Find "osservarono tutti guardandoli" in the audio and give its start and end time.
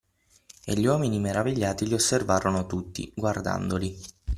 1.93-3.95